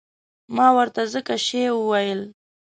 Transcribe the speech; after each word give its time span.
ما 0.55 0.67
ورته 0.77 1.01
ځکه 1.13 1.35
شی 1.45 1.63
وویل. 1.71 2.21